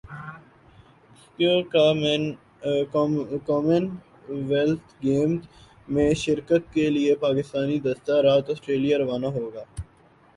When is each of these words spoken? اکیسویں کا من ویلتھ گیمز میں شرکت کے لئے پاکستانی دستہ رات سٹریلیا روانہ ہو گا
اکیسویں 1.19 1.61
کا 3.43 3.57
من 3.59 3.83
ویلتھ 4.49 4.87
گیمز 5.03 5.41
میں 5.87 6.11
شرکت 6.23 6.63
کے 6.73 6.85
لئے 6.89 7.13
پاکستانی 7.25 7.77
دستہ 7.85 8.15
رات 8.25 8.45
سٹریلیا 8.57 8.95
روانہ 8.97 9.29
ہو 9.37 9.45
گا 9.53 9.63